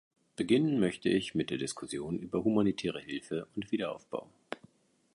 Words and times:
Beginnen 0.35 0.79
möchte 0.79 1.09
ich 1.09 1.35
mit 1.35 1.51
der 1.51 1.59
Diskussion 1.59 2.17
über 2.17 2.43
humanitäre 2.43 2.99
Hilfe 2.99 3.45
und 3.53 3.71
Wiederaufbau. 3.71 4.27